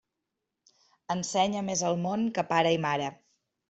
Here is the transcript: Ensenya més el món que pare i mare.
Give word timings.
Ensenya 1.17 1.63
més 1.69 1.87
el 1.93 2.01
món 2.09 2.29
que 2.39 2.49
pare 2.53 2.77
i 2.81 2.85
mare. 2.91 3.17